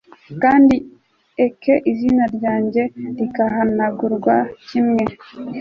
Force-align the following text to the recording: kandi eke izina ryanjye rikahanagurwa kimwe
kandi 0.43 0.75
eke 1.45 1.73
izina 1.91 2.23
ryanjye 2.35 2.81
rikahanagurwa 3.17 4.35
kimwe 4.67 5.03